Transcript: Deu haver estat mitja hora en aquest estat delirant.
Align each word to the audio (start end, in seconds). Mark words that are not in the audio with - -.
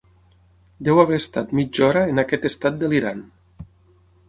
Deu 0.87 1.01
haver 1.01 1.19
estat 1.23 1.53
mitja 1.59 1.85
hora 1.89 2.03
en 2.15 2.23
aquest 2.23 2.49
estat 2.51 2.83
delirant. 2.87 3.25